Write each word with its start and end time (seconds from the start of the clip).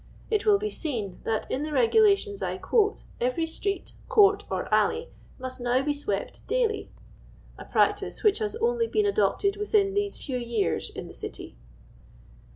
It 0.31 0.47
will 0.47 0.57
be 0.57 0.71
seen 0.71 1.19
that 1.25 1.45
in 1.51 1.61
the 1.61 1.69
reguUtions 1.69 2.41
I 2.41 2.57
quote 2.57 3.05
every 3.19 3.45
street, 3.45 3.93
court, 4.09 4.45
or 4.49 4.65
alley, 4.73 5.09
must 5.37 5.61
now 5.61 5.79
be 5.83 5.93
swept 5.93 6.41
flail 6.47 6.87
>/, 7.23 7.59
a 7.59 7.65
])ractice 7.65 8.23
which 8.23 8.39
has 8.39 8.55
only 8.55 8.87
been 8.87 9.05
adopted 9.05 9.57
within 9.57 9.93
those 9.93 10.17
few 10.17 10.39
ycsurs 10.39 10.89
in 10.95 11.07
the 11.07 11.13
City. 11.13 11.55